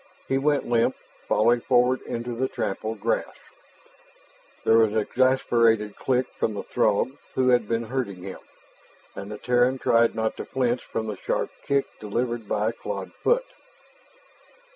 [0.27, 0.95] He went limp,
[1.27, 3.35] falling forward into the trampled grass.
[4.65, 8.39] There was an exasperated click from the Throg who had been herding him,
[9.13, 13.13] and the Terran tried not to flinch from a sharp kick delivered by a clawed
[13.13, 13.45] foot.